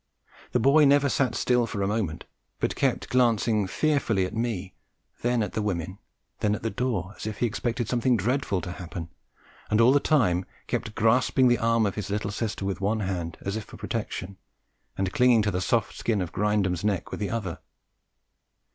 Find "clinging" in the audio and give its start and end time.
15.13-15.43